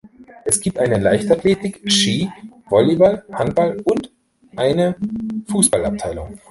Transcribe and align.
Es 0.45 0.59
gibt 0.59 0.79
eine 0.79 0.97
Leichtathletik-, 0.97 1.83
Ski-, 1.85 2.27
Volleyball-, 2.69 3.23
Handball- 3.33 3.79
und 3.83 4.11
eine 4.55 4.95
Fußballabteilung. 5.47 6.39